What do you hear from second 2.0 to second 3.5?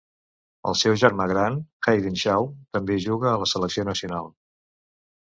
Shaw, també juga a la